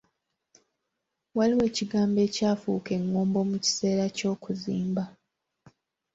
[1.37, 5.03] Waliwo ekigambo ekyafuuka eŋŋombo mu kiseera ky’okuzimba.